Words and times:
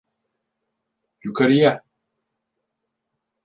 Yukarıya! 1.23 1.83